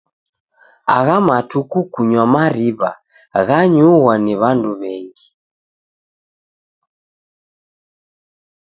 [0.97, 2.91] Agha matuku kunywa mariw'a
[3.47, 5.27] ghanyughwa ni w'andu w'engi.